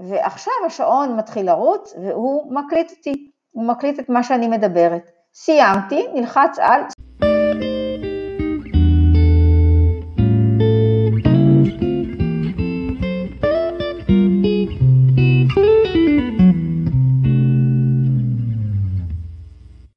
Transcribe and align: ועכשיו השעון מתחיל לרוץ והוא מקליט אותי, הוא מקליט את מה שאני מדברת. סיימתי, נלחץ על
ועכשיו 0.00 0.52
השעון 0.66 1.16
מתחיל 1.16 1.46
לרוץ 1.46 1.94
והוא 2.02 2.52
מקליט 2.52 2.90
אותי, 2.90 3.30
הוא 3.50 3.64
מקליט 3.64 4.00
את 4.00 4.08
מה 4.08 4.22
שאני 4.22 4.48
מדברת. 4.48 5.10
סיימתי, 5.34 6.06
נלחץ 6.14 6.58
על 6.58 6.80